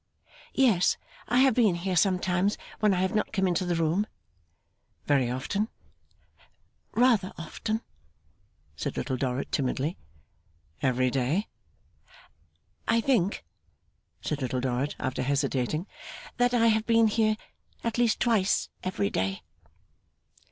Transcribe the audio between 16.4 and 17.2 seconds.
I have been